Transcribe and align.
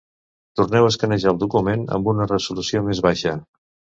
Torneu 0.59 0.85
a 0.85 0.89
escanejar 0.93 1.33
el 1.33 1.41
document 1.43 1.85
amb 1.97 2.11
una 2.13 2.27
resolució 2.31 2.83
més 2.87 3.03
baixa. 3.09 3.35